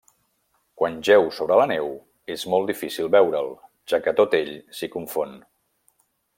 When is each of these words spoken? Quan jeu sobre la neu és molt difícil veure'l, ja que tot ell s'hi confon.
Quan 0.81 0.95
jeu 1.09 1.27
sobre 1.39 1.57
la 1.59 1.67
neu 1.73 1.91
és 2.37 2.47
molt 2.55 2.73
difícil 2.73 3.13
veure'l, 3.19 3.53
ja 3.93 4.03
que 4.07 4.17
tot 4.23 4.37
ell 4.41 4.53
s'hi 4.79 4.93
confon. 4.99 5.41